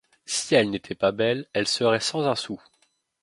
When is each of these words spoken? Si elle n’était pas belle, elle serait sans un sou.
Si 0.25 0.55
elle 0.55 0.71
n’était 0.71 0.95
pas 0.95 1.11
belle, 1.11 1.45
elle 1.53 1.67
serait 1.67 1.99
sans 1.99 2.25
un 2.25 2.33
sou. 2.35 2.59